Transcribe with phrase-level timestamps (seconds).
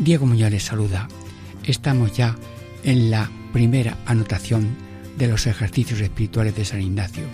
[0.00, 1.08] Diego Muñoz saluda.
[1.62, 2.34] Estamos ya
[2.84, 4.74] en la primera anotación
[5.18, 7.24] de los ejercicios espirituales de San Ignacio.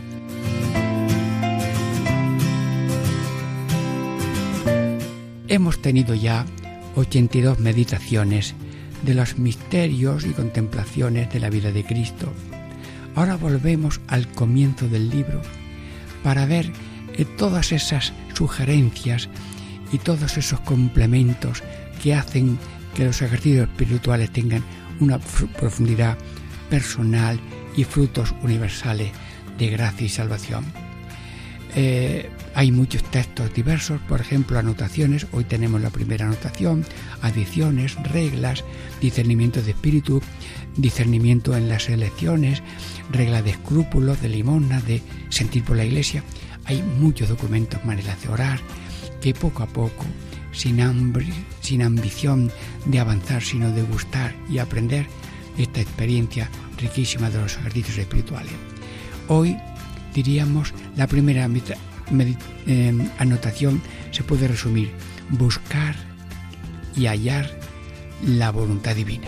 [5.46, 6.44] Hemos tenido ya
[6.96, 8.56] 82 meditaciones
[9.04, 12.32] de los misterios y contemplaciones de la vida de Cristo.
[13.14, 15.40] Ahora volvemos al comienzo del libro
[16.24, 16.72] para ver
[17.14, 19.28] eh, todas esas sugerencias
[19.92, 21.62] y todos esos complementos
[22.02, 22.58] que hacen
[22.94, 24.64] que los ejercicios espirituales tengan
[25.00, 26.16] una profundidad
[26.70, 27.38] personal
[27.76, 29.12] y frutos universales
[29.58, 30.64] de gracia y salvación.
[31.78, 35.26] Eh, hay muchos textos diversos, por ejemplo, anotaciones.
[35.32, 36.86] Hoy tenemos la primera anotación,
[37.20, 38.64] adiciones, reglas,
[38.98, 40.22] discernimiento de espíritu,
[40.78, 42.62] discernimiento en las elecciones,
[43.12, 46.24] regla de escrúpulos, de limosna, de sentir por la iglesia.
[46.64, 48.60] Hay muchos documentos, maneras de orar,
[49.26, 50.04] que poco a poco,
[50.52, 51.26] sin hambre,
[51.60, 52.52] sin ambición
[52.84, 55.08] de avanzar, sino de gustar y aprender
[55.58, 58.52] esta experiencia riquísima de los ejercicios espirituales.
[59.26, 59.56] Hoy
[60.14, 61.50] diríamos la primera
[62.68, 63.82] eh, anotación
[64.12, 64.92] se puede resumir
[65.30, 65.96] buscar
[66.94, 67.50] y hallar
[68.24, 69.26] la voluntad divina.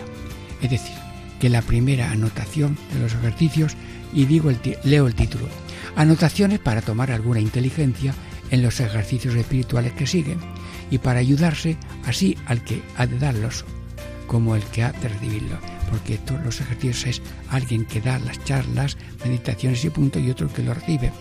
[0.61, 0.95] Es decir,
[1.41, 3.75] que la primera anotación de los ejercicios,
[4.13, 5.49] y digo el leo el título,
[5.97, 8.13] anotaciones para tomar alguna inteligencia
[8.51, 10.39] en los ejercicios espirituales que siguen
[10.91, 13.65] y para ayudarse así al que ha de darlos
[14.27, 18.97] como el que ha de recibirlos porque los ejercicios es alguien que da las charlas,
[19.25, 21.11] meditaciones y punto y otro que lo recibe.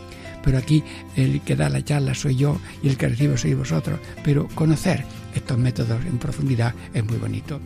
[0.44, 0.84] Pero aquí
[1.16, 3.98] el que da la charla soy yo y el que recibe soy vosotros.
[4.22, 7.60] Pero conocer estos métodos en profundidad es muy bonito.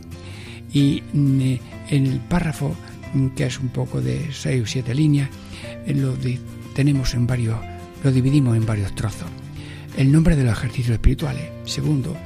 [0.71, 1.41] Y mm,
[1.89, 2.75] en el párrafo,
[3.13, 5.29] mm, que es un poco de seis o siete líneas,
[5.85, 6.15] eh, lo
[6.73, 7.57] tenemos en varios,
[8.03, 9.42] lo dividimos en varios trozos.
[9.97, 11.51] El nombre de los ejercicios espirituales.
[11.65, 12.17] Segundo,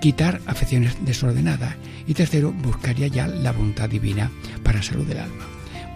[0.00, 1.76] quitar afecciones desordenadas.
[2.06, 4.30] Y tercero, buscaría ya la voluntad divina
[4.62, 5.44] para salud del alma.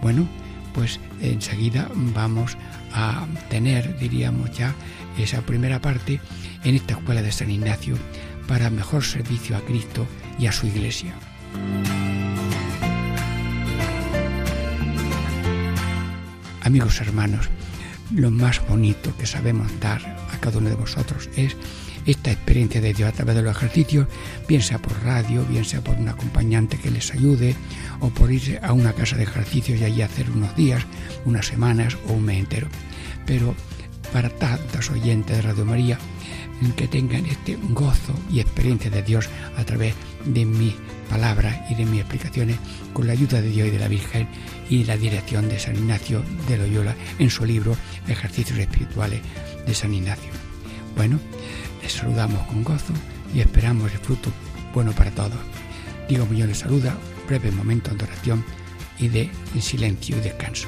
[0.01, 0.27] Bueno,
[0.73, 2.57] pues enseguida vamos
[2.93, 4.75] a tener, diríamos ya,
[5.17, 6.19] esa primera parte
[6.63, 7.97] en esta escuela de San Ignacio
[8.47, 10.07] para mejor servicio a Cristo
[10.39, 11.13] y a su iglesia.
[16.61, 17.49] Amigos hermanos,
[18.13, 20.01] lo más bonito que sabemos dar
[20.43, 21.55] cada uno de vosotros es
[22.05, 24.07] esta experiencia de Dios a través de los ejercicios,
[24.45, 27.55] bien sea por radio, bien sea por un acompañante que les ayude,
[28.01, 30.83] o por irse a una casa de ejercicios y allí hacer unos días,
[31.23, 32.67] unas semanas o un mes entero.
[33.25, 33.55] Pero
[34.11, 35.97] para tantos oyentes de Radio María,
[36.75, 40.73] que tengan este gozo y experiencia de Dios a través de mis
[41.09, 42.57] palabras y de mis explicaciones,
[42.93, 44.27] con la ayuda de Dios y de la Virgen
[44.69, 47.77] y la dirección de San Ignacio de Loyola en su libro
[48.07, 49.21] Ejercicios Espirituales
[49.65, 50.31] de San Ignacio.
[50.95, 51.19] Bueno,
[51.81, 52.93] les saludamos con gozo
[53.33, 54.31] y esperamos el fruto
[54.73, 55.39] bueno para todos.
[56.07, 56.95] Digo yo les saluda,
[57.27, 58.43] breve momento de oración
[58.99, 59.29] y de
[59.59, 60.67] silencio y descanso.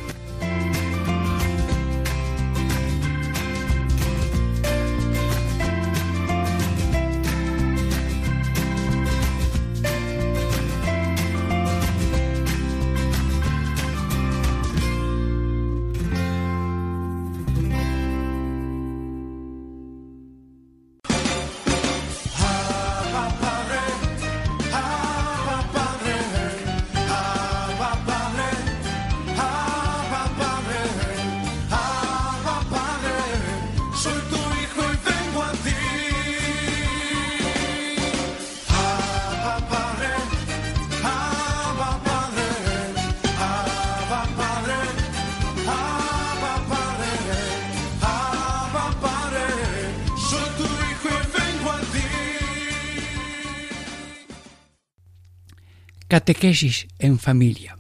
[56.26, 57.78] Catequesis en familia.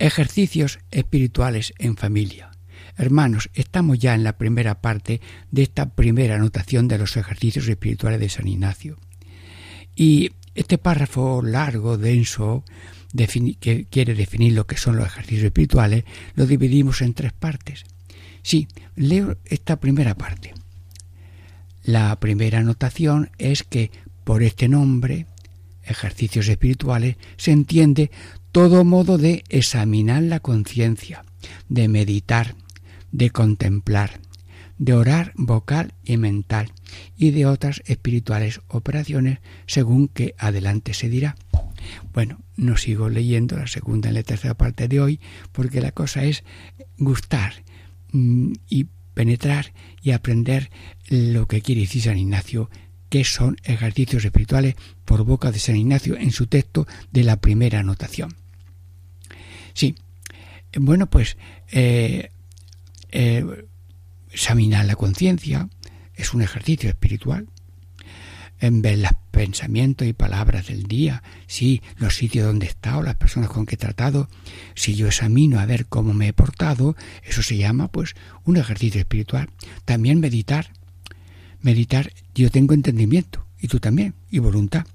[0.00, 2.50] Ejercicios espirituales en familia.
[2.96, 5.20] Hermanos, estamos ya en la primera parte
[5.52, 8.98] de esta primera anotación de los ejercicios espirituales de San Ignacio.
[9.94, 12.64] Y este párrafo largo, denso,
[13.60, 16.02] que quiere definir lo que son los ejercicios espirituales,
[16.34, 17.84] lo dividimos en tres partes.
[18.42, 18.66] Sí,
[18.96, 20.54] leo esta primera parte.
[21.84, 23.92] La primera anotación es que
[24.24, 25.26] por este nombre
[25.90, 28.10] ejercicios espirituales se entiende
[28.52, 31.24] todo modo de examinar la conciencia,
[31.68, 32.54] de meditar,
[33.12, 34.20] de contemplar,
[34.78, 36.72] de orar vocal y mental
[37.16, 41.36] y de otras espirituales operaciones según que adelante se dirá.
[42.12, 45.20] Bueno, no sigo leyendo la segunda y la tercera parte de hoy
[45.52, 46.44] porque la cosa es
[46.98, 47.64] gustar
[48.12, 49.72] mm, y penetrar
[50.02, 50.70] y aprender
[51.08, 52.70] lo que quiere decir San Ignacio,
[53.10, 57.80] que son ejercicios espirituales por boca de San Ignacio en su texto de la primera
[57.80, 58.36] anotación.
[59.74, 59.96] Sí,
[60.78, 61.36] bueno, pues
[61.70, 62.30] eh,
[63.10, 63.66] eh,
[64.30, 65.68] examinar la conciencia
[66.14, 67.48] es un ejercicio espiritual
[68.60, 73.16] en ver los pensamientos y palabras del día, sí, los sitios donde he estado, las
[73.16, 74.28] personas con que he tratado,
[74.74, 78.14] si yo examino a ver cómo me he portado, eso se llama pues
[78.44, 79.48] un ejercicio espiritual.
[79.84, 80.72] También meditar.
[81.62, 84.86] Meditar, yo tengo entendimiento, y tú también, y voluntad.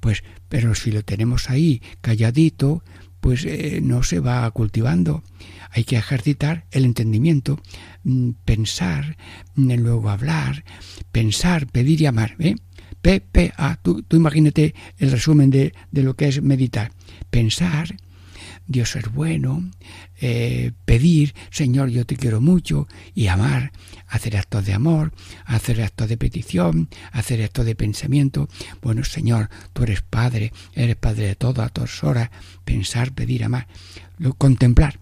[0.00, 2.82] Pues, pero si lo tenemos ahí calladito,
[3.20, 5.22] pues eh, no se va cultivando.
[5.70, 7.60] Hay que ejercitar el entendimiento,
[8.04, 9.16] mm, pensar,
[9.54, 10.64] mm, luego hablar,
[11.12, 12.36] pensar, pedir y amar.
[12.38, 12.54] ¿eh?
[13.02, 13.76] P, P, A.
[13.76, 16.92] Tú, imagínate el resumen de, de, lo que es meditar.
[17.30, 17.96] Pensar,
[18.68, 19.70] Dios es bueno,
[20.20, 23.72] eh, pedir, Señor, yo te quiero mucho, y amar,
[24.06, 25.12] hacer actos de amor,
[25.46, 28.46] hacer actos de petición, hacer actos de pensamiento.
[28.82, 32.28] Bueno, Señor, tú eres Padre, eres Padre de todo, a todas horas,
[32.66, 33.66] pensar, pedir, amar.
[34.18, 34.98] Lo, contemplar.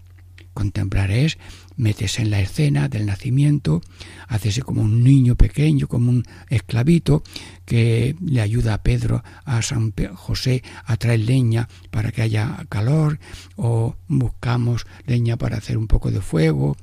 [0.53, 1.37] Contemplar es
[1.77, 3.81] metes en la escena del nacimiento,
[4.27, 7.23] haces como un niño pequeño, como un esclavito,
[7.65, 13.19] que le ayuda a Pedro, a San José a traer leña para que haya calor,
[13.55, 16.75] o buscamos leña para hacer un poco de fuego,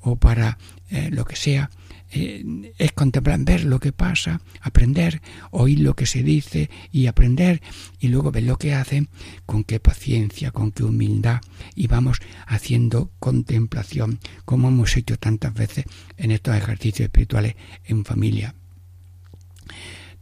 [0.00, 0.58] o para
[0.90, 1.70] eh, lo que sea.
[2.16, 5.20] Eh, es contemplar, ver lo que pasa, aprender,
[5.50, 7.60] oír lo que se dice y aprender
[7.98, 9.08] y luego ver lo que hacen,
[9.46, 11.40] con qué paciencia, con qué humildad
[11.74, 18.54] y vamos haciendo contemplación como hemos hecho tantas veces en estos ejercicios espirituales en familia.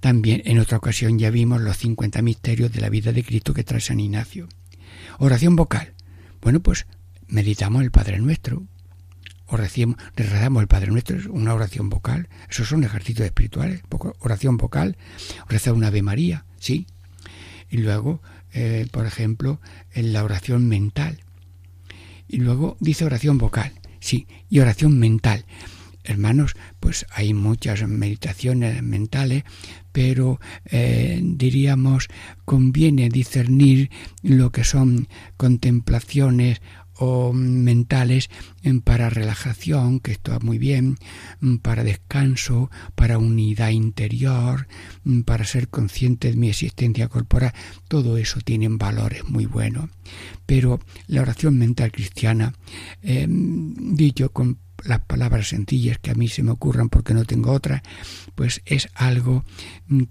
[0.00, 3.64] También en otra ocasión ya vimos los 50 misterios de la vida de Cristo que
[3.64, 4.48] trae San Ignacio.
[5.18, 5.92] Oración vocal.
[6.40, 6.86] Bueno, pues
[7.28, 8.66] meditamos el Padre Nuestro,
[9.52, 13.82] o rezamos el Padre Nuestro, es una oración vocal, esos son ejercicios espirituales,
[14.20, 14.96] oración vocal,
[15.46, 16.86] rezar una Ave María, sí.
[17.68, 18.22] Y luego,
[18.54, 19.60] eh, por ejemplo,
[19.92, 21.20] en la oración mental.
[22.28, 25.44] Y luego dice oración vocal, sí, y oración mental.
[26.02, 29.44] Hermanos, pues hay muchas meditaciones mentales,
[29.92, 32.08] pero eh, diríamos
[32.46, 33.90] conviene discernir
[34.22, 36.62] lo que son contemplaciones
[36.96, 38.30] o mentales
[38.84, 40.98] para relajación, que está muy bien,
[41.62, 44.68] para descanso, para unidad interior,
[45.24, 47.52] para ser consciente de mi existencia corporal,
[47.88, 49.90] todo eso tienen valores muy buenos.
[50.46, 52.54] Pero la oración mental cristiana,
[53.02, 57.82] dicho con las palabras sencillas que a mí se me ocurran porque no tengo otras,
[58.34, 59.44] pues es algo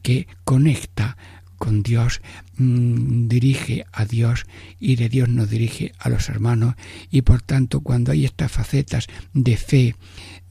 [0.01, 1.17] que conecta
[1.62, 2.22] con Dios,
[2.58, 4.48] mm, dirige a Dios
[4.80, 6.74] y de Dios nos dirige a los hermanos.
[7.12, 9.96] Y por tanto cuando hay estas facetas de fe,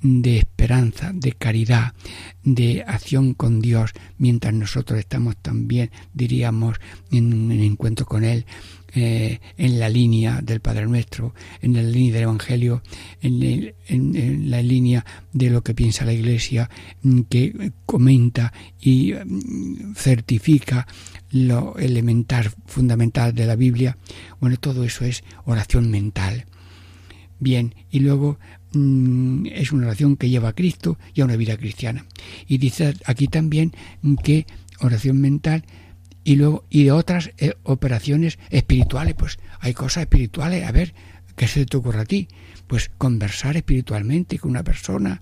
[0.02, 1.94] de esperanza, de caridad,
[2.44, 6.78] de acción con Dios, mientras nosotros estamos también, diríamos,
[7.10, 8.46] en un encuentro con Él,
[8.94, 12.82] eh, en la línea del Padre Nuestro, en la línea del Evangelio,
[13.22, 16.68] en, la línea de lo que piensa la Iglesia,
[17.02, 20.86] mm, que comenta y mm, certifica
[21.30, 23.96] lo elemental, fundamental de la Biblia.
[24.40, 26.46] Bueno, todo eso es oración mental.
[27.38, 28.38] Bien, y luego
[28.72, 32.06] mm, es una oración que lleva a Cristo y a una vida cristiana.
[32.48, 33.72] Y dice aquí también
[34.24, 34.46] que
[34.80, 35.64] oración mental
[36.24, 40.94] y luego y de otras eh, operaciones espirituales pues hay cosas espirituales a ver
[41.36, 42.28] qué se te ocurre a ti
[42.66, 45.18] pues conversar espiritualmente con una persona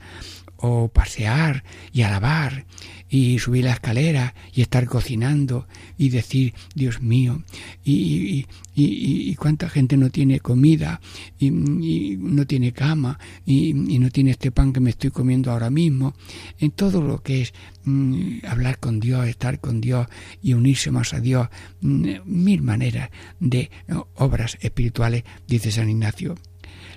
[0.59, 2.67] o pasear y alabar
[3.09, 7.43] y subir la escalera y estar cocinando y decir, Dios mío,
[7.83, 11.01] y, y, cuánta gente no tiene comida
[11.39, 16.15] y, no tiene cama y, no tiene este pan que me estoy comiendo ahora mismo.
[16.59, 20.07] En todo lo que es mm, hablar con Dios, estar con Dios
[20.43, 21.49] y unirse más a Dios,
[21.81, 23.11] mm, mil maneras
[23.41, 23.71] de
[24.17, 26.35] obras espirituales, dice San Ignacio.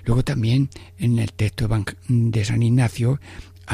[0.04, 1.68] Luego también en el texto
[2.08, 3.20] de San Ignacio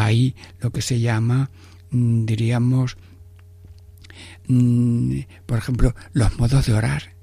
[0.05, 1.50] hay lo que se llama
[1.90, 2.97] Mm, diríamos,
[4.47, 7.14] mm, por ejemplo, los modos de orar,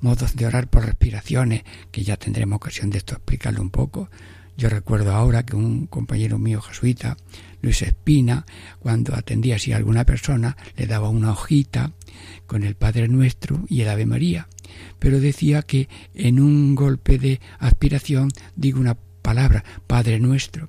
[0.00, 4.10] modos de orar por respiraciones, que ya tendremos ocasión de esto explicarlo un poco.
[4.58, 7.16] Yo recuerdo ahora que un compañero mío jesuita,
[7.62, 8.44] Luis Espina,
[8.80, 11.92] cuando atendía así a alguna persona, le daba una hojita
[12.46, 14.48] con el Padre Nuestro y el Ave María,
[14.98, 20.68] pero decía que en un golpe de aspiración digo una palabra, Padre Nuestro,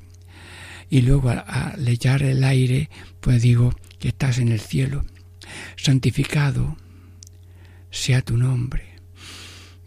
[0.93, 2.87] y luego al echar el aire,
[3.19, 5.03] pues digo que estás en el cielo,
[5.75, 6.77] santificado
[7.89, 8.99] sea tu nombre,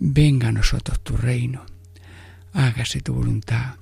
[0.00, 1.64] venga a nosotros tu reino,
[2.52, 3.76] hágase tu voluntad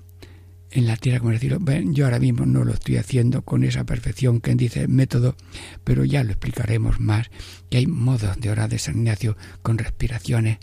[0.70, 1.58] en la tierra como el cielo.
[1.92, 5.34] yo ahora mismo no lo estoy haciendo con esa perfección que dice el método,
[5.82, 7.30] pero ya lo explicaremos más,
[7.70, 10.58] que hay modos de orar de San Ignacio con respiraciones.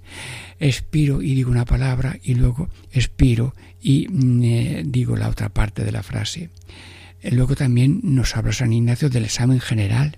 [0.59, 5.83] Expiro y digo una palabra y luego expiro y mm, eh, digo la otra parte
[5.83, 6.49] de la frase.
[7.23, 10.17] Luego también nos habla San Ignacio del examen general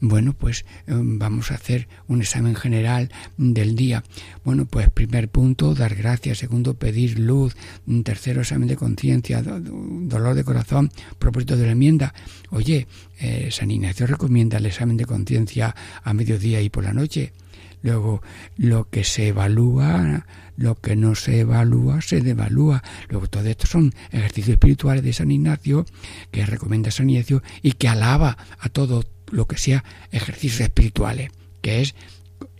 [0.00, 4.04] bueno, pues em, vamos a hacer un examen general del día.
[4.44, 6.38] Bueno, pues primer punto, dar gracias.
[6.38, 7.56] Segundo, pedir luz.
[8.04, 12.14] Tercero, examen de conciencia, dolor de corazón, propósito de la enmienda.
[12.50, 12.86] Oye,
[13.18, 17.32] eh, San Ignacio recomienda el examen de conciencia a mediodía y por la noche.
[17.82, 18.22] Luego,
[18.56, 22.82] lo que se evalúa, lo que no se evalúa, se devalúa.
[23.08, 25.86] Luego, todo esto son ejercicios espirituales de San Ignacio
[26.30, 31.30] que recomienda San Ignacio y que alaba a todo lo que sea ejercicios espirituales,
[31.62, 31.94] que es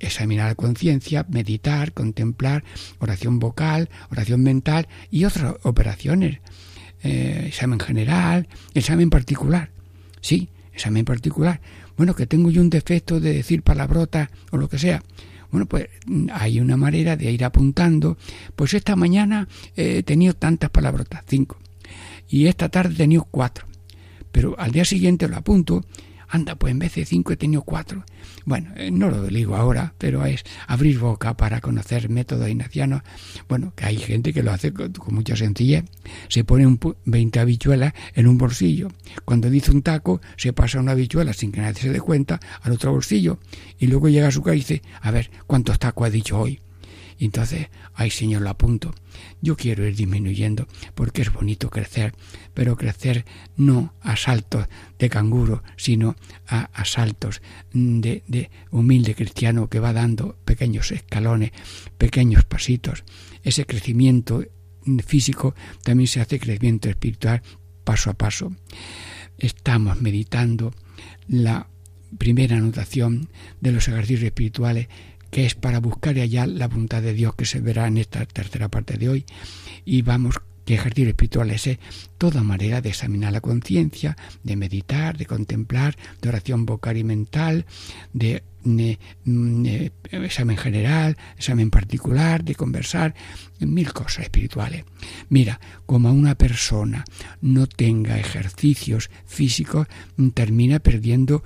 [0.00, 2.64] examinar la conciencia, meditar, contemplar,
[2.98, 6.40] oración vocal, oración mental y otras operaciones.
[7.02, 9.70] Eh, examen general, examen particular.
[10.20, 11.60] Sí, examen particular.
[11.98, 15.02] Bueno, que tengo yo un defecto de decir palabrotas o lo que sea.
[15.50, 15.88] Bueno, pues
[16.32, 18.16] hay una manera de ir apuntando.
[18.54, 21.58] Pues esta mañana he tenido tantas palabrotas, cinco.
[22.28, 23.66] Y esta tarde he tenido cuatro.
[24.30, 25.84] Pero al día siguiente lo apunto
[26.28, 28.04] anda, pues en vez de cinco he tenido cuatro.
[28.44, 33.02] Bueno, eh, no lo digo ahora, pero es abrir boca para conocer métodos ignacianos.
[33.48, 35.84] Bueno, que hay gente que lo hace con, mucha sencillez.
[36.28, 38.88] Se pone un, 20 habichuelas en un bolsillo.
[39.24, 42.72] Cuando dice un taco, se pasa una habichuela sin que nadie se dé cuenta al
[42.72, 43.38] otro bolsillo.
[43.78, 46.60] Y luego llega a su casa y dice, a ver, ¿cuántos tacos ha dicho hoy?
[47.18, 48.94] Entonces, ay Señor, lo apunto.
[49.42, 52.14] Yo quiero ir disminuyendo porque es bonito crecer,
[52.54, 53.24] pero crecer
[53.56, 54.66] no a saltos
[54.98, 61.50] de canguro, sino a, saltos de, de humilde cristiano que va dando pequeños escalones,
[61.98, 63.04] pequeños pasitos.
[63.42, 64.44] Ese crecimiento
[65.04, 67.42] físico también se hace crecimiento espiritual
[67.84, 68.52] paso a paso.
[69.38, 70.72] Estamos meditando
[71.28, 71.68] la
[72.16, 73.28] primera anotación
[73.60, 74.88] de los ejercicios espirituales
[75.30, 78.68] que es para buscar allá la voluntad de Dios que se verá en esta tercera
[78.68, 79.26] parte de hoy.
[79.84, 81.78] Y vamos que ejercicio espiritual es
[82.18, 87.64] toda manera de examinar la conciencia, de meditar, de contemplar, de oración vocal y mental,
[88.12, 88.42] de,
[89.24, 89.64] mm,
[90.10, 93.14] examen general, examen particular, de conversar,
[93.60, 94.84] mil cosas espirituales.
[95.30, 97.06] Mira, como una persona
[97.40, 99.86] no tenga ejercicios físicos,
[100.34, 101.42] termina perdiendo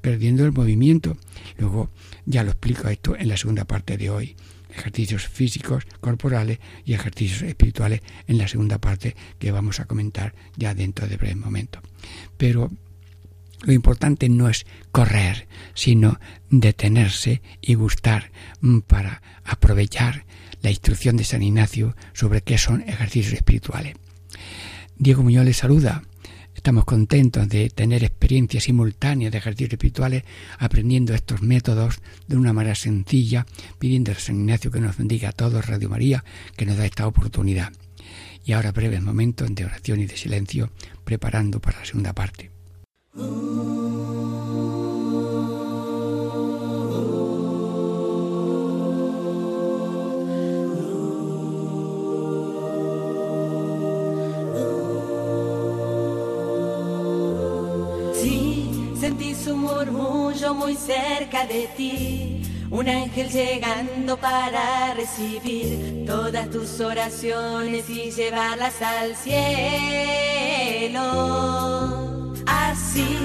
[0.00, 1.18] perdiendo el movimiento.
[1.58, 1.90] Luego
[2.24, 4.36] ya lo explico esto en la segunda parte de hoy
[4.76, 10.74] ejercicios físicos, corporales y ejercicios espirituales en la segunda parte que vamos a comentar ya
[10.74, 11.80] dentro de breve momento.
[12.36, 12.70] Pero
[13.62, 18.30] lo importante no es correr, sino detenerse y gustar
[18.60, 20.26] mm, para aprovechar
[20.62, 23.96] la instrucción de San Ignacio sobre qué son ejercicios espirituales.
[24.98, 26.02] Diego Muñoz les saluda
[26.66, 30.24] Estamos contentos de tener experiencias simultáneas de ejercicios espirituales,
[30.58, 33.46] aprendiendo estos métodos de una manera sencilla,
[33.78, 36.24] pidiendo a San Ignacio que nos bendiga a todos, Radio María,
[36.56, 37.72] que nos da esta oportunidad.
[38.44, 40.72] Y ahora breves momentos de oración y de silencio,
[41.04, 42.50] preparando para la segunda parte.
[60.36, 68.82] Murmullo muy cerca de ti, un ángel llegando para recibir todas tus oraciones y llevarlas
[68.82, 69.42] al cielo.
[72.46, 73.16] Así,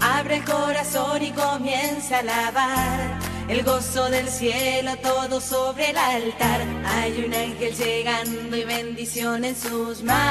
[0.00, 6.60] abre el corazón y comienza a alabar el gozo del cielo todo sobre el altar.
[6.84, 10.30] Hay un ángel llegando y bendición en sus manos.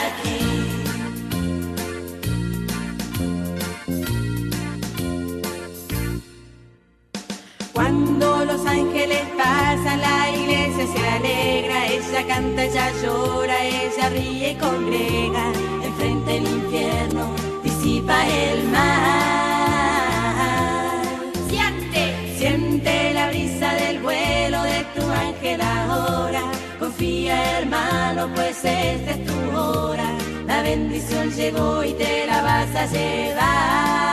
[12.21, 15.51] ella canta, ella llora, ella ríe y congrega,
[15.83, 18.81] enfrente el infierno disipa el mar.
[21.49, 26.41] Siente, siente la brisa del vuelo de tu ángel ahora,
[26.79, 30.11] confía hermano, pues esta es tu hora,
[30.45, 34.10] la bendición llegó y te la vas a llevar.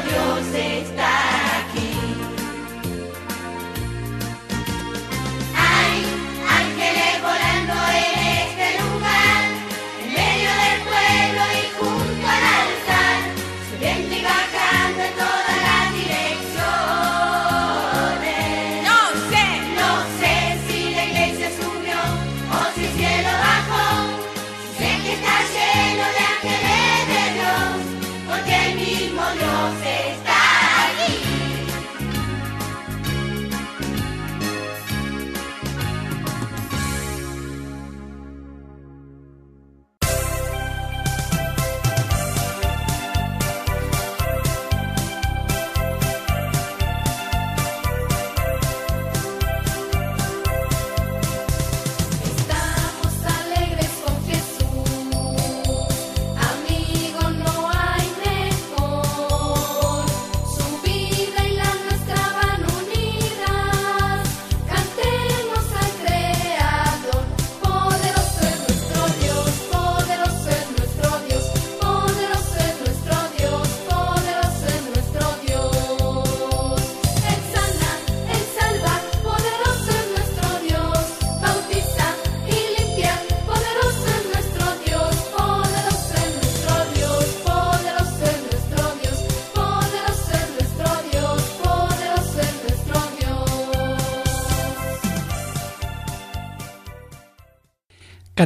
[0.00, 0.41] Mismo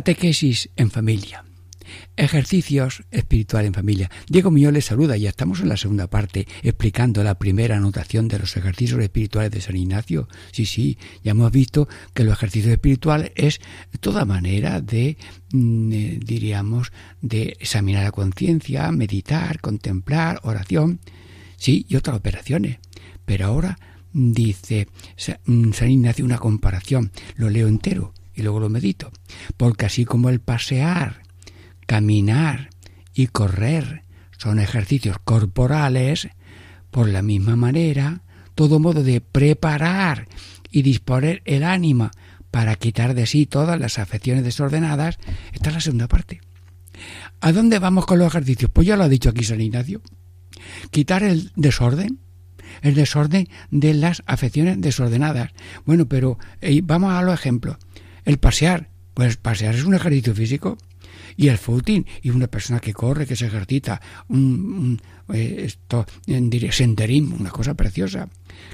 [0.07, 1.45] Catequesis en familia.
[2.16, 4.09] Ejercicios espirituales en familia.
[4.29, 5.16] Diego Muñoz les saluda.
[5.16, 9.61] Ya estamos en la segunda parte explicando la primera anotación de los ejercicios espirituales de
[9.61, 10.29] San Ignacio.
[10.53, 13.61] Sí, sí, ya hemos visto que los ejercicios espirituales es
[13.99, 15.16] toda manera de,
[15.53, 21.01] mm, eh, diríamos, de examinar la conciencia, meditar, contemplar, oración.
[21.57, 22.79] Sí, y otras operaciones.
[23.25, 23.77] Pero ahora
[24.12, 24.87] dice
[25.47, 27.11] mm, San Ignacio una comparación.
[27.35, 29.11] Lo leo entero y luego lo medito.
[29.57, 31.22] Porque así como el pasear,
[31.87, 32.70] caminar
[33.14, 34.03] y correr
[34.38, 36.29] son ejercicios corporales,
[36.90, 38.22] por la misma manera,
[38.55, 40.29] todo modo de preparar
[40.70, 42.11] y disponer el ánima
[42.51, 45.18] para quitar de sí todas las afecciones desordenadas,
[45.53, 46.40] esta es la segunda parte.
[47.40, 48.70] ¿A dónde vamos con los ejercicios?
[48.72, 50.01] Pues ya lo ha dicho aquí San Ignacio.
[50.90, 52.18] Quitar el desorden,
[52.81, 55.53] el desorden de las afecciones desordenadas.
[55.85, 57.77] Bueno, pero eh, vamos a los ejemplos.
[58.27, 60.77] El pasear, pues pasear es un ejercicio físico.
[61.39, 65.01] Y el footing, y una persona que corre, que se ejercita, un,
[65.33, 66.07] eh, esto,
[66.71, 68.29] senderismo, una cosa preciosa.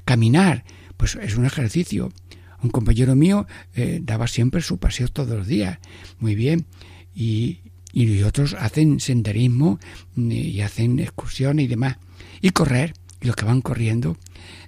[0.04, 0.64] Caminar,
[0.96, 2.12] pues es un ejercicio.
[2.62, 5.78] Un compañero mío eh, daba siempre su paseo todos los días.
[6.18, 6.66] Muy bien.
[7.14, 7.60] Y,
[7.92, 9.78] y otros hacen senderismo
[10.16, 11.98] y hacen excursiones y demás.
[12.40, 14.16] Y correr, y los que van corriendo,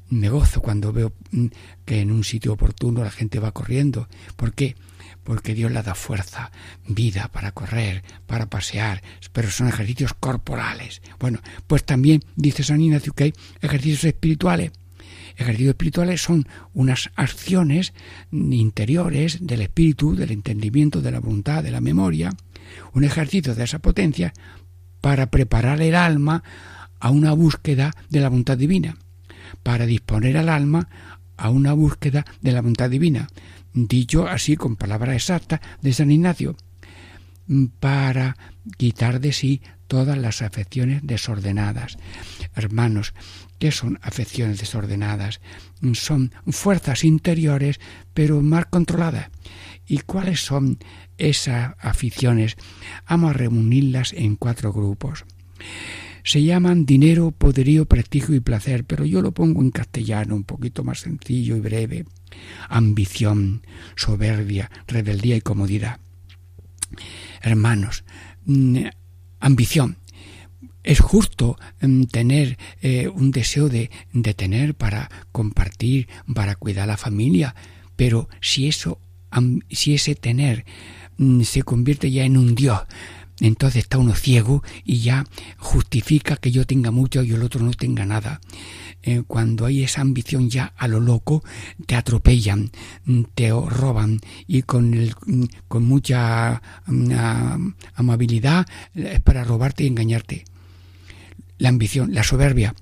[0.09, 1.47] me gozo cuando veo mm,
[1.85, 4.09] que en un sitio oportuno la gente va corriendo.
[4.37, 4.77] ¿Por qué?
[5.25, 6.53] Porque Dios le da fuerza,
[6.87, 11.03] vida para correr, para pasear, pero son ejercicios corporales.
[11.19, 14.71] Bueno, pues también dice San Ignacio que hay ejercicios espirituales.
[15.37, 17.93] Ejercicios espirituales son unas acciones
[18.31, 22.31] interiores del espíritu, del entendimiento, de la voluntad, de la memoria,
[22.93, 24.33] un ejercicio de esa potencia
[25.01, 26.45] para preparar el alma
[27.05, 28.97] a una búsqueda de la voluntad divina
[29.62, 30.88] para disponer al alma
[31.37, 33.29] a una búsqueda de la voluntad divina,
[33.75, 36.57] dicho así con palabras exactas de San Ignacio,
[37.79, 38.38] para
[38.79, 41.99] quitar de sí todas las afecciones desordenadas.
[42.55, 43.12] Hermanos,
[43.59, 45.43] ¿qué son afecciones desordenadas?
[45.93, 47.81] Son fuerzas interiores,
[48.14, 49.29] pero mal controladas.
[49.87, 50.79] ¿Y cuáles son
[51.19, 52.57] esas aficiones?
[53.07, 55.27] Vamos a reunirlas en cuatro grupos.
[56.24, 60.82] Se llaman dinero, poderío, prestigio y placer, pero yo lo pongo en castellano, un poquito
[60.82, 62.06] más sencillo y breve.
[62.68, 63.62] Ambición,
[63.94, 66.00] soberbia, rebeldía y comodidad.
[67.42, 68.04] Hermanos,
[68.46, 68.87] mm,
[69.38, 69.98] ambición.
[70.82, 76.92] Es justo mm, tener eh, un deseo de, de tener para compartir, para cuidar a
[76.92, 77.54] la familia,
[77.96, 78.98] pero si eso,
[79.70, 80.64] si ese tener
[81.18, 82.80] mm, se convierte ya en un Dios,
[83.40, 85.25] entonces está uno ciego y ya
[85.59, 88.40] justifica que yo tenga mucho y el otro no tenga nada.
[89.03, 91.44] Eh, cuando hay esa ambición ya a lo loco,
[91.87, 92.70] te atropellan,
[93.35, 95.14] te roban y con, el,
[95.68, 97.12] con mucha mm,
[97.97, 100.44] amabilidad es para robarte y engañarte.
[101.59, 102.75] La ambición, la soberbia.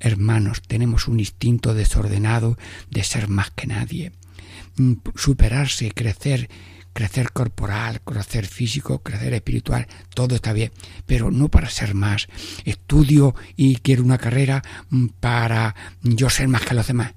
[0.00, 2.58] Hermanos, tenemos un instinto desordenado
[2.90, 4.12] de ser más que nadie.
[4.76, 6.50] Mm, superarse, crecer,
[6.94, 10.72] crecer corporal, crecer físico, crecer espiritual, todo está bien,
[11.04, 12.28] pero no para ser más.
[12.64, 17.12] Estudio y quiero una carrera mm, para yo ser más que los demás.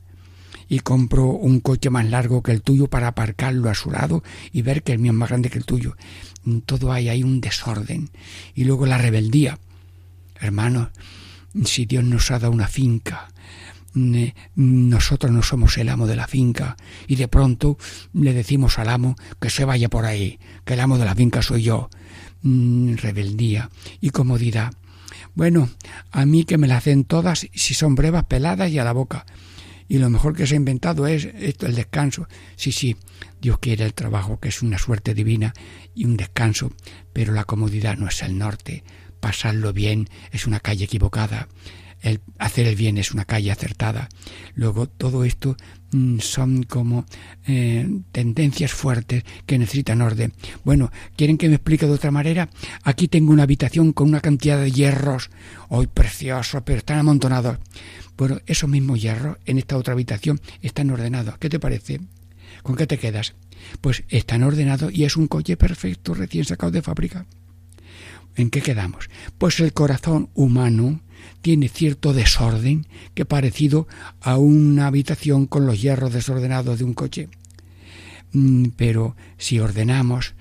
[0.67, 4.63] Y compro un coche más largo que el tuyo para aparcarlo a su lado y
[4.63, 5.95] ver que el mío es más grande que el tuyo.
[6.43, 8.09] Mm, todo hay ahí un desorden.
[8.55, 9.59] Y luego la rebeldía.
[10.41, 10.89] Hermanos,
[11.63, 13.29] si Dios nos ha dado una finca,
[13.93, 17.77] nosotros no somos el amo de la finca y de pronto
[18.13, 21.41] le decimos al amo que se vaya por ahí, que el amo de la finca
[21.41, 21.89] soy yo.
[22.41, 23.69] Mm, rebeldía
[23.99, 24.73] y comodidad.
[25.33, 25.69] Bueno,
[26.11, 29.25] a mí que me la hacen todas si son brevas, peladas y a la boca.
[29.87, 32.27] Y lo mejor que se ha inventado es esto, el descanso.
[32.55, 32.97] Sí, sí,
[33.41, 35.53] Dios quiere el trabajo, que es una suerte divina
[35.95, 36.71] y un descanso,
[37.13, 38.83] pero la comodidad no es el norte.
[39.19, 41.47] Pasarlo bien es una calle equivocada
[42.01, 44.09] el hacer el bien es una calle acertada.
[44.55, 45.57] Luego todo esto
[45.91, 47.05] mm, son como
[47.47, 50.33] eh, tendencias fuertes que necesitan orden.
[50.63, 52.49] Bueno, ¿quieren que me explique de otra manera?
[52.83, 55.29] Aquí tengo una habitación con una cantidad de hierros,
[55.69, 57.57] hoy preciosos, pero están amontonados.
[58.17, 61.37] Bueno, esos mismos hierros en esta otra habitación están ordenados.
[61.37, 62.01] ¿Qué te parece?
[62.63, 63.35] ¿Con qué te quedas?
[63.81, 67.25] Pues están ordenados y es un coche perfecto recién sacado de fábrica.
[68.35, 69.09] ¿En qué quedamos?
[69.37, 71.01] Pues el corazón humano
[71.41, 73.87] tiene cierto desorden que parecido
[74.21, 77.29] a una habitación con los hierros desordenados de un coche.
[78.31, 80.35] Mm, pero si ordenamos,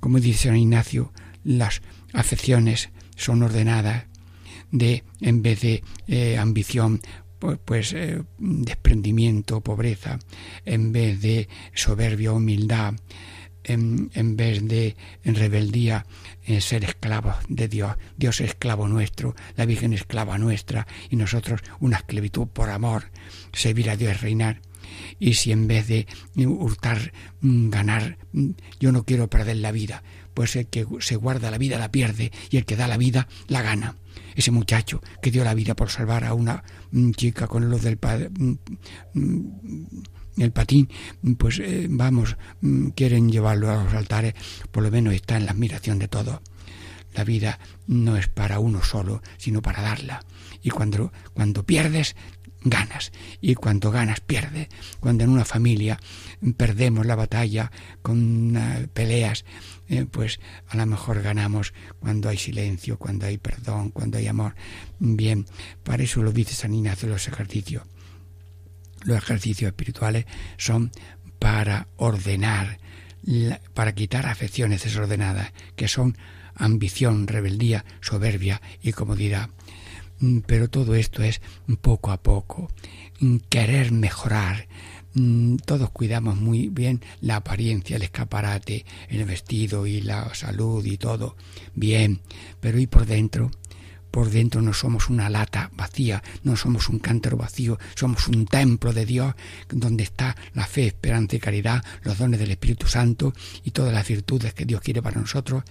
[0.00, 1.12] como dice San Ignacio,
[1.44, 4.04] las afecciones son ordenadas
[4.72, 7.00] de en vez de eh, ambición
[7.64, 10.18] pues, eh, desprendimiento, pobreza,
[10.64, 12.94] en vez de soberbia, humildad,
[13.72, 16.06] en, vez de en rebeldía,
[16.44, 17.96] en ser esclavos de Dios.
[18.16, 23.10] Dios es esclavo nuestro, la Virgen es esclava nuestra y nosotros una esclavitud por amor,
[23.52, 24.60] servir a Dios, reinar.
[25.18, 26.06] Y si en vez de
[26.36, 30.02] hurtar, mm, ganar, mm, yo no quiero perder la vida,
[30.34, 33.28] pues el que se guarda la vida la pierde y el que da la vida
[33.46, 33.96] la gana.
[34.34, 37.98] Ese muchacho que dio la vida por salvar a una mm, chica con los del
[37.98, 38.30] padre
[40.36, 40.88] el patín,
[41.38, 44.34] pues eh, vamos, mm, quieren llevarlo a los altares,
[44.70, 46.40] por lo menos está en la admiración de todos.
[47.14, 50.24] La vida no es para uno solo, sino para darla.
[50.62, 52.14] Y cuando, cuando pierdes,
[52.62, 53.12] ganas.
[53.40, 54.68] Y cuando ganas, pierdes.
[55.00, 55.98] Cuando en una familia
[56.56, 57.70] perdemos la batalla
[58.02, 59.44] con uh, peleas,
[59.88, 64.54] eh, pues a lo mejor ganamos cuando hay silencio, cuando hay perdón, cuando hay amor.
[64.98, 65.46] Bien,
[65.82, 67.84] para eso lo dice San Ignacio los ejercicios.
[69.04, 70.90] Los ejercicios espirituales son
[71.38, 72.78] para ordenar,
[73.74, 76.16] para quitar afecciones desordenadas, que son
[76.54, 79.50] ambición, rebeldía, soberbia y comodidad.
[80.20, 81.40] Mm, pero todo esto es
[81.80, 82.70] poco a poco,
[83.20, 84.68] mm, querer mejorar.
[85.14, 90.98] Mm, todos cuidamos muy bien la apariencia, el escaparate, el vestido y la salud y
[90.98, 91.36] todo.
[91.74, 92.20] Bien,
[92.60, 93.50] pero ¿y por dentro?
[94.10, 98.92] Por dentro no somos una lata vacía, no somos un cántaro vacío, somos un templo
[98.92, 99.34] de Dios
[99.68, 103.32] donde está la fe, esperanza y caridad, los dones del Espíritu Santo
[103.64, 105.62] y todas las virtudes que Dios quiere para nosotros,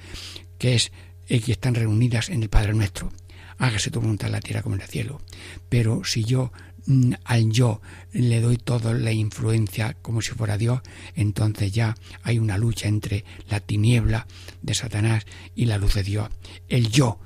[0.57, 0.91] que es
[1.27, 3.11] que están reunidas en el Padre nuestro.
[3.59, 5.21] Hágase tu voluntad en la tierra como en el cielo.
[5.67, 6.51] Pero si yo
[6.85, 7.81] mm, al yo
[8.13, 10.81] le doy toda la influencia como si fuera Dios,
[11.15, 14.27] entonces ya hay una lucha entre la tiniebla
[14.61, 15.25] de Satanás
[15.55, 16.29] y la luz de Dios.
[16.69, 17.19] El yo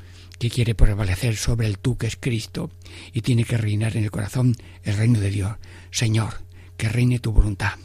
[0.44, 2.70] que quiere prevalecer sobre el tú que es Cristo
[3.14, 5.56] y tiene que reinar en el corazón el reino de Dios.
[5.90, 6.42] Señor,
[6.76, 7.76] que reine tu voluntad,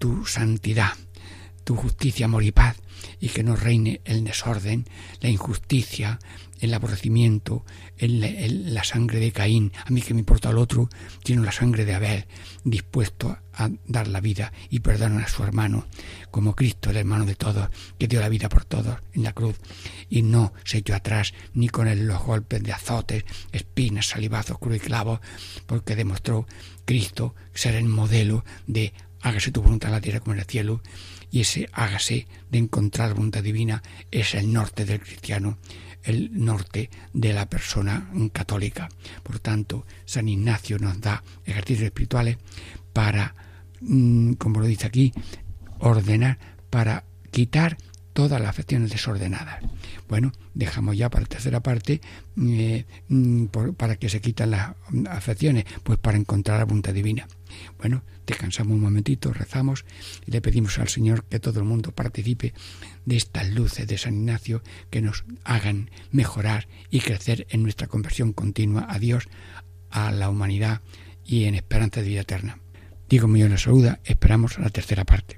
[0.00, 0.94] tu santidad,
[1.62, 2.76] tu justicia, amor y paz,
[3.20, 4.88] y que no reine el desorden,
[5.20, 6.18] la injusticia,
[6.60, 7.64] el aborrecimiento,
[7.96, 10.88] el, la sangre de Caín, a mí que me importa el otro,
[11.22, 12.26] tiene la sangre de Abel,
[12.64, 15.86] dispuesto a dar la vida y perdonar a su hermano,
[16.30, 17.68] como Cristo, el hermano de todos,
[17.98, 19.56] que dio la vida por todos en la cruz,
[20.08, 24.80] y no se echó atrás ni con los golpes de azotes, espinas, salivazos, cruz y
[24.80, 25.20] clavos,
[25.66, 26.46] porque demostró
[26.84, 30.82] Cristo ser el modelo de hágase tu voluntad en la tierra como en el cielo,
[31.30, 35.58] y ese hágase de encontrar voluntad divina es el norte del cristiano
[36.08, 38.88] el norte de la persona católica.
[39.22, 42.38] Por tanto, San Ignacio nos da ejercicios espirituales
[42.92, 43.34] para,
[43.80, 45.12] mm, como lo dice aquí,
[45.78, 46.38] ordenar,
[46.70, 47.76] para quitar
[48.14, 49.62] todas las afecciones desordenadas.
[50.08, 52.00] Bueno, dejamos ya para la tercera parte,
[52.40, 53.44] eh, mm,
[53.76, 54.74] para que se quitan las
[55.08, 57.28] afecciones, pues para encontrar la voluntad divina.
[57.78, 59.84] Bueno, descansamos un momentito, rezamos
[60.26, 62.54] y le pedimos al Señor que todo el mundo participe
[63.04, 68.32] de estas luces de San Ignacio que nos hagan mejorar y crecer en nuestra conversión
[68.32, 69.28] continua a Dios,
[69.90, 70.82] a la humanidad
[71.24, 72.58] y en esperanza de vida eterna.
[73.08, 75.37] Digo, yo la saluda, esperamos la tercera parte.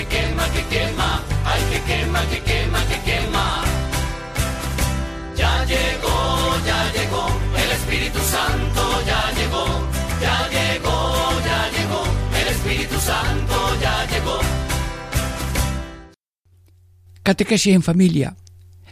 [0.00, 3.44] que quema, que quema, ay, que quema, que quema, que quema.
[5.36, 6.16] Ya llegó,
[6.66, 7.24] ya llegó,
[7.62, 9.66] el Espíritu Santo ya llegó,
[10.24, 10.96] ya llegó,
[11.48, 12.02] ya llegó,
[12.40, 14.38] el Espíritu Santo ya llegó.
[17.22, 18.36] Catequesis en familia.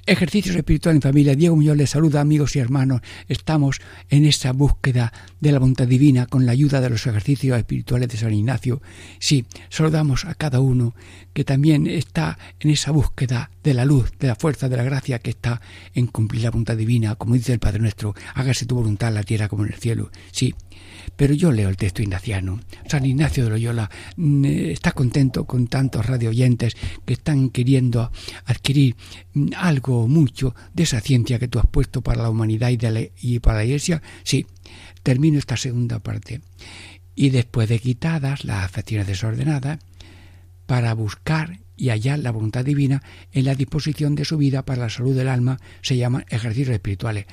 [0.08, 1.34] Ejercicios espirituales en familia.
[1.34, 3.02] Diego Muñoz les saluda, amigos y hermanos.
[3.28, 8.08] Estamos en esa búsqueda de la voluntad divina con la ayuda de los ejercicios espirituales
[8.08, 8.80] de San Ignacio.
[9.18, 10.94] Sí, saludamos a cada uno
[11.34, 15.18] que también está en esa búsqueda de la luz, de la fuerza, de la gracia
[15.18, 15.60] que está
[15.92, 17.16] en cumplir la voluntad divina.
[17.16, 20.10] Como dice el Padre nuestro, hágase tu voluntad en la tierra como en el cielo.
[20.32, 20.54] Sí,
[21.16, 22.60] pero yo leo el texto ignaciano.
[22.88, 28.10] San Ignacio de Loyola mm, está contento con tantos radio oyentes que están queriendo
[28.46, 28.96] adquirir
[29.34, 32.78] mm, algo mucho de esa ciencia que tú has puesto para la humanidad y,
[33.20, 34.00] y para la Iglesia.
[34.24, 34.46] Sí,
[35.02, 36.40] termino esta segunda parte.
[37.14, 39.78] Y después de quitadas las afecciones desordenadas,
[40.64, 44.90] para buscar y hallar la voluntad divina en la disposición de su vida para la
[44.90, 47.26] salud del alma, se llaman ejercicios espirituales.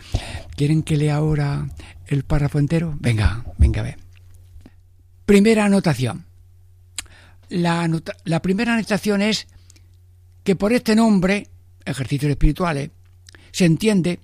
[0.56, 1.68] ¿Quieren que lea ahora
[2.06, 2.96] el párrafo entero?
[3.00, 3.98] Venga, venga, a ver.
[5.26, 6.26] Primera anotación.
[7.50, 7.90] La,
[8.24, 9.48] la primera anotación es
[10.44, 11.50] que por este nombre,
[11.84, 12.92] ejercicios espirituales,
[13.52, 14.20] se entiende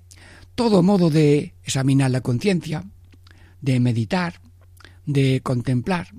[0.53, 2.83] todo modo de examinar la conciencia,
[3.59, 4.39] de meditar,
[5.05, 6.09] de contemplar,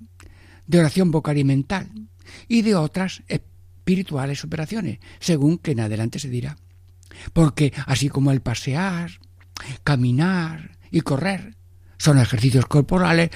[0.67, 1.89] de oración vocal y mental
[2.49, 3.23] y de otras
[3.83, 6.57] espirituales operaciones, según que en adelante se dirá.
[7.33, 9.11] Porque así como el pasear,
[9.83, 11.57] caminar y correr
[11.99, 13.31] son ejercicios corporales,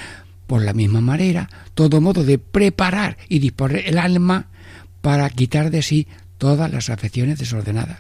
[0.47, 4.47] por la misma manera, todo modo de preparar y disponer el alma
[5.03, 6.07] para quitar de sí
[6.39, 7.99] todas las afecciones desordenadas.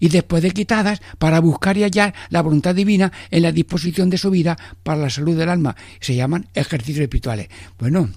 [0.00, 4.18] Y después de quitadas, para buscar y hallar la voluntad divina en la disposición de
[4.18, 5.76] su vida para la salud del alma.
[6.00, 7.48] Se llaman ejercicios espirituales.
[7.78, 8.10] Bueno,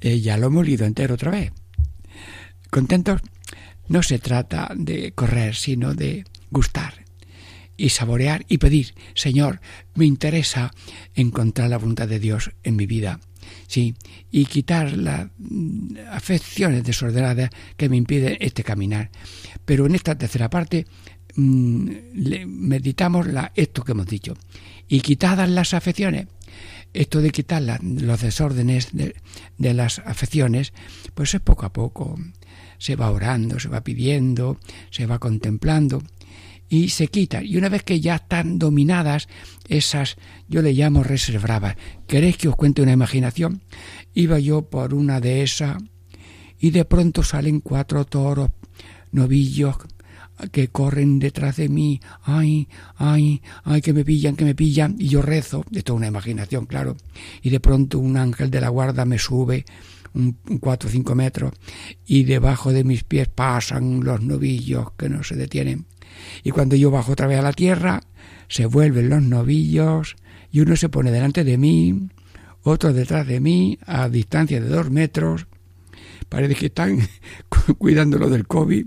[0.00, 1.52] eh, ya lo hemos leído entero otra vez.
[2.76, 3.22] ¿Contentos?
[3.88, 7.06] No se trata de correr, sino de gustar
[7.74, 9.62] y saborear y pedir, Señor,
[9.94, 10.74] me interesa
[11.14, 13.18] encontrar la voluntad de Dios en mi vida.
[13.66, 13.94] Sí,
[14.30, 19.10] y quitar las mm, afecciones desordenadas que me impiden este caminar.
[19.64, 20.84] Pero en esta tercera parte
[21.34, 21.90] mm,
[22.46, 24.34] meditamos esto que hemos dicho.
[24.86, 26.26] Y quitadas las afecciones,
[26.96, 29.14] esto de quitar los desórdenes de,
[29.74, 30.72] las afecciones,
[31.14, 32.18] pues es poco a poco.
[32.78, 34.58] Se va orando, se va pidiendo,
[34.90, 36.02] se va contemplando
[36.68, 37.44] y se quitan.
[37.46, 39.28] Y una vez que ya están dominadas
[39.68, 40.16] esas,
[40.48, 41.76] yo le llamo reservadas.
[42.06, 43.62] ¿Queréis que os cuente una imaginación?
[44.14, 45.76] Iba yo por una de esas
[46.58, 48.50] y de pronto salen cuatro toros
[49.12, 49.76] novillos
[50.52, 55.08] que corren detrás de mí, ay, ay, ay, que me pillan, que me pillan, y
[55.08, 56.96] yo rezo, esto es una imaginación, claro,
[57.42, 59.64] y de pronto un ángel de la guarda me sube
[60.14, 61.52] un, cuatro o cinco metros
[62.06, 65.86] y debajo de mis pies pasan los novillos que no se detienen.
[66.42, 68.02] Y cuando yo bajo otra vez a la tierra,
[68.48, 70.16] se vuelven los novillos
[70.50, 72.08] y uno se pone delante de mí,
[72.62, 75.46] otro detrás de mí, a distancia de dos metros,
[76.28, 76.98] parece que están
[77.78, 78.86] cuidándolo del COVID,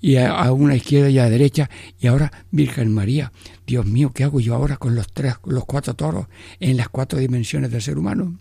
[0.00, 3.32] y a, una izquierda y a derecha, y ahora Virgen María,
[3.66, 6.26] Dios mío, ¿qué hago yo ahora con los tres, los cuatro toros
[6.60, 8.38] en las cuatro dimensiones del ser humano?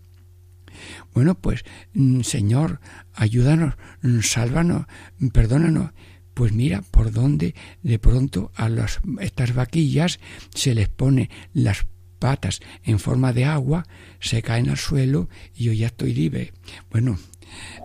[1.14, 1.64] Bueno, pues
[1.94, 2.80] mm, Señor,
[3.14, 4.86] ayúdanos, mm, sálvanos,
[5.20, 5.92] mm, perdónanos.
[6.34, 10.20] Pues mira, por dónde de pronto a las, estas vaquillas
[10.54, 11.88] se les pone las
[12.20, 13.86] patas en forma de agua,
[14.20, 16.52] se caen al suelo y yo ya estoy libre.
[16.90, 17.18] Bueno,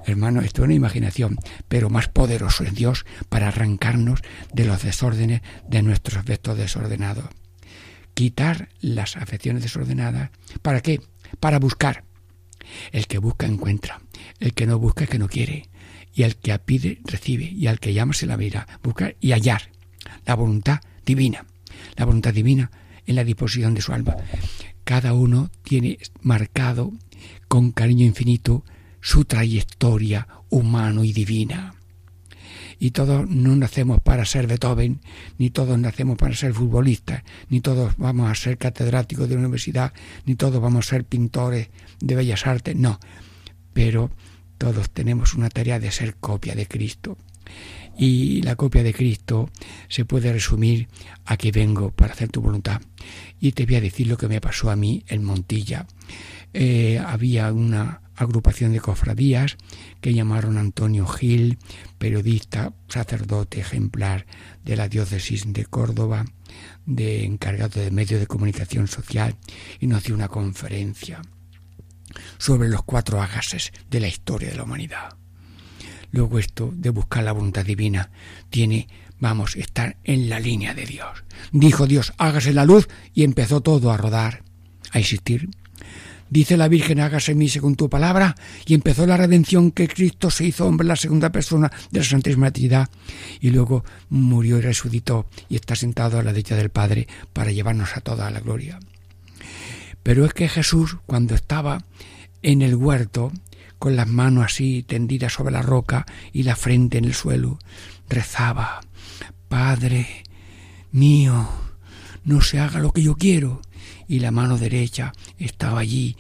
[0.07, 4.21] hermano, esto es una imaginación, pero más poderoso es Dios para arrancarnos
[4.53, 7.27] de los desórdenes de nuestros aspectos desordenados.
[8.15, 10.31] Quitar las afecciones desordenadas.
[10.63, 11.01] ¿Para qué?
[11.39, 12.05] Para buscar.
[12.93, 14.01] El que busca encuentra.
[14.39, 15.69] El que no busca es que no quiere.
[16.13, 17.45] Y el que pide recibe.
[17.45, 18.67] Y al que llama se la verá.
[18.83, 19.71] Buscar y hallar.
[20.27, 21.47] La voluntad divina.
[21.97, 22.71] La voluntad divina
[23.07, 24.17] en la disposición de su alma.
[24.85, 26.93] Cada uno tiene marcado
[27.49, 28.65] con cariño infinito
[29.01, 31.75] su trayectoria humano y divina.
[32.79, 35.01] Y todos no nacemos para ser Beethoven,
[35.37, 39.93] ni todos nacemos para ser futbolistas, ni todos vamos a ser catedráticos de universidad,
[40.25, 41.69] ni todos vamos a ser pintores
[42.01, 42.99] de bellas artes, no.
[43.75, 44.11] Pero
[44.57, 47.19] todos tenemos una tarea de ser copia de Cristo.
[47.99, 49.51] Y la copia de Cristo
[49.89, 50.89] se puede resumir
[51.27, 52.81] a que vengo para hacer tu voluntad.
[53.41, 55.87] Y te voy a decir lo que me pasó a mí en Montilla.
[56.55, 59.57] Eh, había una agrupación de cofradías
[60.01, 61.59] que llamaron Antonio Gil,
[61.99, 64.27] periodista, sacerdote ejemplar
[64.65, 66.27] de la diócesis de Córdoba,
[66.85, 69.37] de encargado de medios de comunicación social,
[69.79, 71.23] y nos dio una conferencia
[72.39, 75.17] sobre los cuatro agases de la historia de la humanidad.
[76.13, 78.11] Luego esto de buscar la voluntad divina
[78.51, 81.25] tiene, vamos, estar en la línea de Dios.
[81.53, 84.43] Dijo Dios, hágase la luz y empezó todo a rodar,
[84.91, 85.49] a existir.
[86.31, 90.45] Dice la Virgen, hágase mí según tu palabra, y empezó la redención que Cristo se
[90.45, 92.89] hizo hombre, la segunda persona de la Santísima Trinidad,
[93.41, 97.97] y luego murió y resucitó, y está sentado a la derecha del Padre para llevarnos
[97.97, 98.79] a toda la gloria.
[100.05, 101.85] Pero es que Jesús, cuando estaba
[102.43, 103.33] en el huerto,
[103.81, 107.59] con las manos así tendidas sobre la roca y la frente en el suelo,
[108.09, 108.83] rezaba,
[109.49, 110.23] Padre
[110.93, 111.49] mío,
[112.25, 113.63] no se haga lo que yo quiero.
[114.07, 116.17] Y la mano derecha estaba allí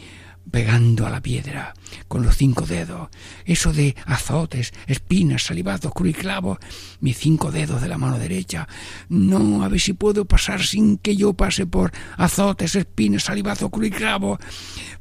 [0.50, 1.74] pegando a la piedra
[2.08, 3.08] con los cinco dedos.
[3.44, 6.58] Eso de azotes, espinas, salivazos, cruz y clavos.
[7.00, 8.68] Mis cinco dedos de la mano derecha.
[9.08, 13.86] No, a ver si puedo pasar sin que yo pase por azotes, espinas, salivazos, cruz
[13.86, 14.38] y clavos.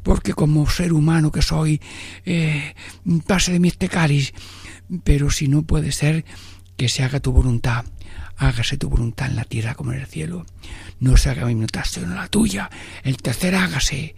[0.04, 1.82] Porque como ser humano que soy,
[2.26, 2.76] eh,
[3.26, 3.90] pase de mí este.
[5.04, 6.26] Pero si no puede ser,
[6.78, 7.86] que se haga tu voluntad.
[8.40, 10.46] Hágase tu voluntad en la tierra como en el cielo.
[11.02, 12.70] No se haga mi voluntad, sino la tuya.
[13.04, 14.16] El tercer hágase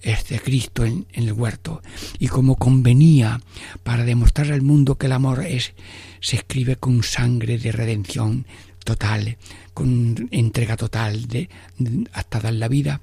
[0.00, 1.82] es de Cristo en, el huerto.
[2.18, 3.42] Y como convenía
[3.82, 5.74] para demostrar al mundo que el amor es,
[6.20, 8.46] se escribe con sangre de redención
[8.84, 9.36] total,
[9.74, 11.50] con entrega total de,
[12.14, 13.02] hasta dar la vida,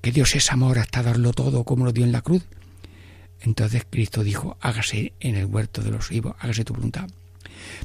[0.00, 2.42] que Dios es amor hasta darlo todo como lo dio en la cruz.
[3.40, 7.08] Entonces Cristo dijo, hágase en el huerto de los vivos, hágase tu voluntad.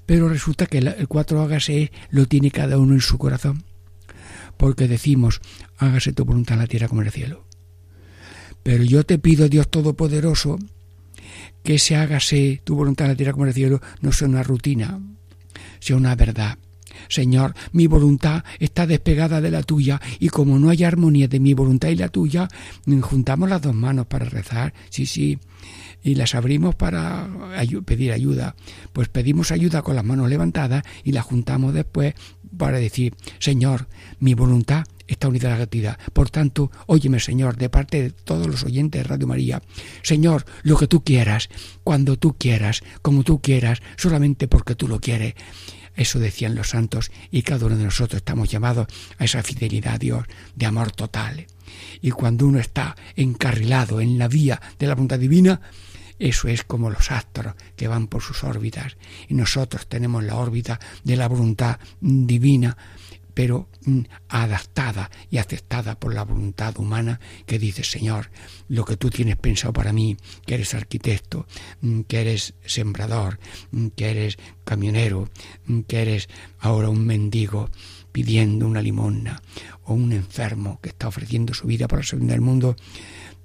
[0.06, 3.64] Pero resulta que el cuatro hágase lo tiene cada uno en su corazón,
[4.58, 5.42] porque decimos,
[5.78, 7.46] hágase tu voluntad en la tierra como en el cielo.
[8.64, 10.60] Pero yo te pido, Dios Todopoderoso,
[11.64, 14.44] que se hágase tu voluntad en la tierra como en el cielo, no sea una
[14.44, 15.00] rutina,
[15.80, 16.58] sea una verdad.
[17.08, 21.54] Señor, mi voluntad está despegada de la tuya y como no hay armonía de mi
[21.54, 22.48] voluntad y la tuya,
[23.02, 25.40] juntamos las dos manos para rezar, sí, sí,
[26.04, 27.30] y las abrimos para
[27.86, 28.56] pedir ayuda.
[28.94, 32.16] Pues pedimos ayuda con las manos levantadas y las juntamos después
[32.58, 33.88] para decir, Señor,
[34.20, 36.00] mi voluntad está unida a la gratuidad.
[36.14, 39.62] Por tanto, óyeme, Señor, de parte de todos los oyentes de Radio María,
[40.04, 41.50] Señor, lo que tú quieras,
[41.84, 45.36] cuando tú quieras, como tú quieras, solamente porque tú lo quieres.
[45.96, 49.98] Eso decían los santos y cada uno de nosotros estamos llamados a esa fidelidad a
[49.98, 51.48] Dios de amor total.
[52.02, 55.60] Y cuando uno está encarrilado en la vía de la voluntad divina,
[56.20, 58.98] eso es como los astros que van por sus órbitas.
[59.28, 62.78] Y nosotros tenemos la órbita de la voluntad divina
[63.40, 68.32] pero mm, adaptada y aceptada por la voluntad humana que dice, Señor,
[68.68, 71.48] lo que tú tienes pensado para mí, que eres arquitecto,
[71.80, 73.40] mm, que eres sembrador,
[73.72, 75.30] mm, que eres camionero,
[75.88, 76.28] que eres
[76.60, 77.70] ahora un mendigo
[78.12, 79.42] pidiendo una limosna
[79.84, 82.76] o un enfermo que está ofreciendo su vida para salvar del mundo,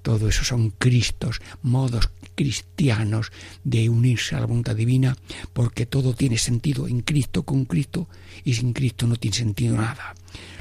[0.05, 3.31] todo eso son Cristos, modos cristianos
[3.63, 5.17] de unirse a la voluntad divina,
[5.51, 8.07] porque todo tiene sentido en Cristo, con Cristo,
[8.43, 10.13] y sin Cristo no tiene sentido nada.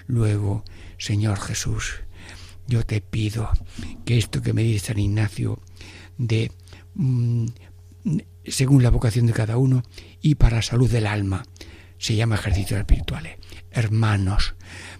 [0.06, 0.64] Luego,
[0.96, 1.96] Señor Jesús,
[2.68, 3.50] yo te pido
[4.06, 5.60] que esto que me dice San Ignacio
[6.16, 6.50] de
[6.94, 7.44] mm,
[8.46, 9.82] según la vocación de cada uno
[10.22, 11.44] y para salud del alma,
[11.98, 13.36] se llama ejercicios espirituales.
[13.70, 14.54] Hermanos,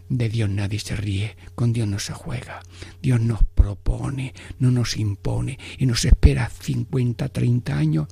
[0.08, 2.62] de Dios nadie se ríe, con Dios no se juega.
[3.02, 8.08] Dios nos propone, no nos impone y nos espera 50, 30 años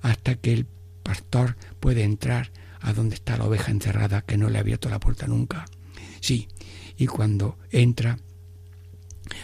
[0.00, 0.66] hasta que el
[1.02, 5.00] pastor puede entrar a donde está la oveja encerrada que no le ha abierto la
[5.00, 5.66] puerta nunca.
[6.20, 6.48] Sí,
[6.96, 8.18] y cuando entra,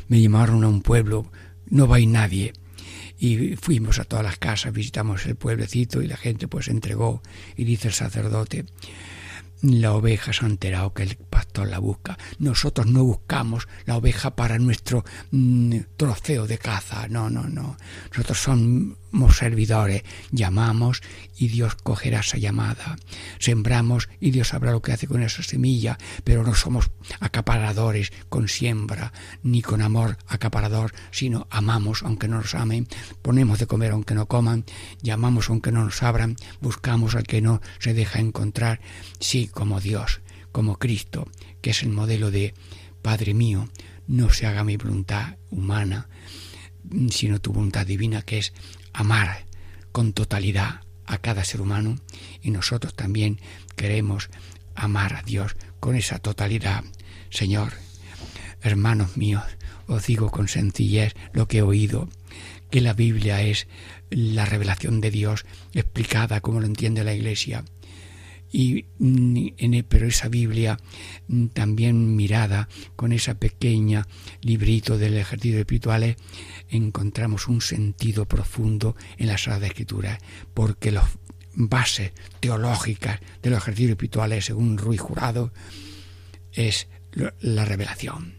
[0.09, 1.31] me llamaron a un pueblo,
[1.67, 2.53] no va nadie.
[3.19, 7.21] Y fuimos a todas las casas, visitamos el pueblecito y la gente pues entregó
[7.57, 8.65] y dice el sacerdote,
[9.63, 12.19] la oveja se ha enterado que el pastor la busca.
[12.39, 17.09] Nosotros no buscamos la oveja para nuestro mm, trofeo de caza.
[17.09, 17.77] No, no, no.
[18.11, 18.97] Nosotros somos
[19.39, 20.03] servidores.
[20.31, 21.03] Llamamos
[21.37, 22.97] y Dios cogerá esa llamada.
[23.39, 25.99] Sembramos y Dios sabrá lo que hace con esa semilla.
[26.25, 26.91] Pero no somos
[27.21, 32.89] acaparadores con siembra, ni con amor acaparador, sino amamos aunque no nos amen.
[33.23, 34.65] Ponemos de comer aunque no coman.
[35.03, 36.37] Llamamos aunque no nos abran.
[36.61, 38.81] Buscamos al que no se deja encontrar.
[39.21, 40.21] Sí, como Dios,
[40.53, 41.29] como Cristo,
[41.61, 42.55] que es el modelo de
[43.03, 43.69] Padre mío,
[44.07, 46.09] no se haga mi voluntad humana,
[47.11, 48.53] sino tu voluntad divina, que es
[48.99, 49.45] amar
[49.93, 52.01] con totalidad a cada ser humano,
[52.43, 53.41] y nosotros también
[53.77, 54.29] queremos
[54.75, 56.83] amar a Dios con esa totalidad.
[57.31, 57.75] Señor,
[58.61, 59.45] hermanos míos,
[59.87, 62.09] os digo con sencillez lo que he oído,
[62.71, 63.69] que la Biblia es
[64.11, 67.65] la revelación de Dios explicada como lo entiende la Iglesia
[68.51, 70.79] y en, e, pero esa Biblia
[71.29, 74.07] mm, también mirada con esa pequeña
[74.41, 76.17] librito del ejercicio espiritual
[76.71, 80.19] encontramos un sentido profundo en la Sagrada Escritura
[80.55, 81.05] porque las
[81.55, 85.53] bases teológicas de los ejercicios espirituales según Ruiz Jurado
[86.53, 86.89] es
[87.41, 88.35] la revelación.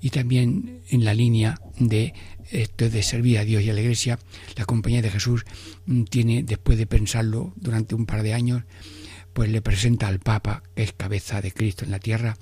[0.00, 2.12] Y también en la línea de
[2.50, 4.18] esto de servir a Dios y a la Iglesia
[4.56, 5.44] la Compañía de Jesús
[5.86, 8.62] mm, tiene después de pensarlo durante un par de años
[9.36, 12.38] pues le presenta al Papa, que es cabeza de Cristo en la tierra,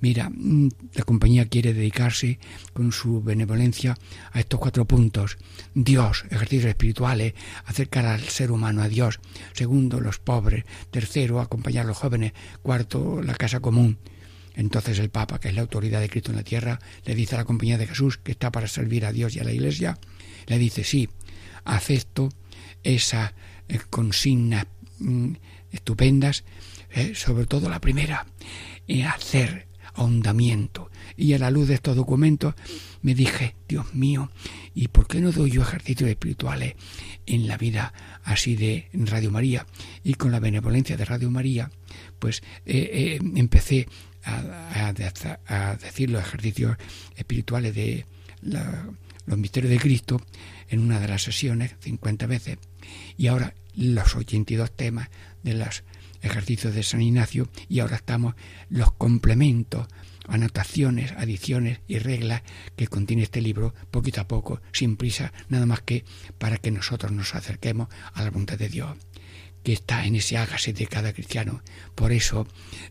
[0.00, 2.38] mira, mm, la compañía quiere dedicarse
[2.74, 3.96] con su benevolencia
[4.32, 5.38] a estos cuatro puntos.
[5.72, 7.32] Dios, ejercicios espirituales,
[7.64, 9.20] acercar al ser humano a Dios.
[9.54, 10.64] Segundo, los pobres.
[10.90, 12.34] Tercero, acompañar a los jóvenes.
[12.60, 13.96] Cuarto, la casa común.
[14.54, 17.38] Entonces el Papa, que es la autoridad de Cristo en la tierra, le dice a
[17.38, 19.98] la compañía de Jesús, que está para servir a Dios y a la Iglesia,
[20.46, 21.08] le dice, sí,
[21.64, 22.28] acepto
[22.82, 23.32] esa
[23.66, 24.66] eh, consigna
[24.98, 25.32] mm,
[25.72, 26.44] estupendas,
[26.90, 28.26] eh, sobre todo la primera,
[28.86, 30.90] y hacer ahondamiento.
[31.16, 32.54] Y a la luz de estos documentos
[33.02, 34.30] me dije, Dios mío,
[34.74, 36.74] ¿y por qué no doy yo ejercicios espirituales
[37.26, 37.92] en la vida
[38.22, 39.66] así de Radio María?
[40.04, 41.70] Y con la benevolencia de Radio María,
[42.18, 43.88] pues eh, eh, empecé
[44.24, 44.92] a,
[45.80, 46.76] decir los ejercicios
[47.16, 48.04] espirituales de
[48.42, 50.20] los misterios de Cristo
[50.68, 52.58] en una de las sesiones, 50 veces,
[53.16, 55.08] y ahora los 82 temas
[55.48, 55.84] de los
[56.22, 58.34] ejercicios de San Ignacio y ahora estamos
[58.68, 59.86] los complementos,
[60.26, 62.42] anotaciones, adiciones y reglas
[62.76, 66.04] que contiene este libro poquito a poco, sin prisa, nada más que
[66.38, 68.96] para que nosotros nos acerquemos a la voluntad de Dios
[69.62, 71.62] que está en ese hágase de cada cristiano.
[71.94, 72.46] Por eso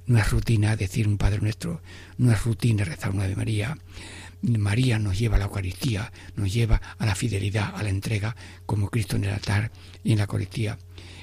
[0.06, 1.82] no es rutina decir un Padre Nuestro,
[2.18, 3.78] no es rutina rezar una de María.
[4.42, 8.36] María nos lleva a la Eucaristía, nos lleva a la fidelidad, a la entrega,
[8.66, 9.72] como Cristo en el altar
[10.04, 10.78] y en la Eucaristía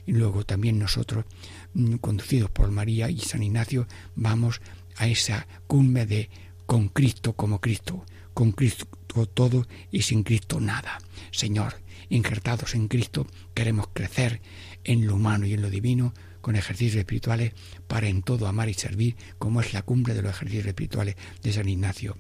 [0.07, 1.25] y luego también nosotros,
[1.75, 4.61] mm, conducidos por María y San Ignacio, vamos
[4.97, 6.31] a esa cumbre de
[6.67, 8.87] con Cristo como Cristo, con Cristo
[9.33, 10.99] todo y sin Cristo nada.
[11.31, 11.75] Señor,
[12.09, 14.41] injertados en Cristo, queremos crecer
[14.83, 17.53] en lo humano y en lo divino con ejercicios espirituales
[17.87, 21.53] para en todo amar y servir, como es la cumbre de los ejercicios espirituales de
[21.53, 22.19] San Ignacio.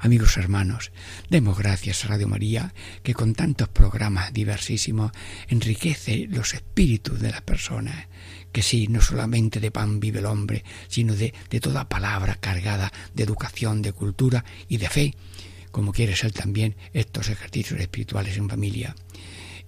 [0.00, 0.92] Amigos hermanos,
[1.30, 5.12] demos gracias a Radio María, que con tantos programas diversísimos
[5.48, 8.08] enriquece los espíritus de las personas,
[8.52, 12.92] que sí, no solamente de pan vive el hombre, sino de, de toda palabra cargada
[13.14, 15.14] de educación, de cultura y de fe,
[15.70, 18.94] como quiere ser también estos ejercicios espirituales en familia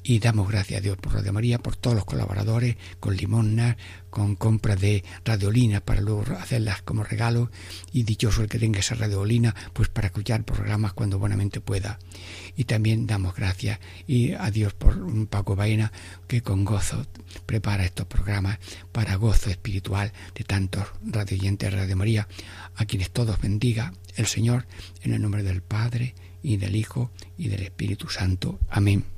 [0.08, 3.76] y damos gracias a Dios por Radio María, por todos los colaboradores, con limosnas,
[4.08, 7.50] con compras de radiolina para luego hacerlas como regalo
[7.92, 11.98] y dichoso el que tenga esa radiolina pues para escuchar programas cuando buenamente pueda.
[12.56, 15.92] Y también damos gracias y a Dios por Paco Baena
[16.26, 17.06] que con gozo
[17.44, 18.60] prepara estos programas
[18.92, 22.28] para gozo espiritual de tantos radioyentes de Radio María,
[22.76, 24.66] a quienes todos bendiga el Señor
[25.02, 28.58] en el nombre del Padre y del Hijo y del Espíritu Santo.
[28.70, 29.17] Amén.